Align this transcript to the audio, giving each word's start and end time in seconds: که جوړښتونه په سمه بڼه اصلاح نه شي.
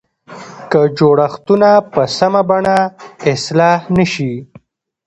که 0.71 0.81
جوړښتونه 0.97 1.69
په 1.93 2.01
سمه 2.17 2.41
بڼه 2.49 2.77
اصلاح 3.31 3.79
نه 3.97 4.05
شي. 4.13 4.33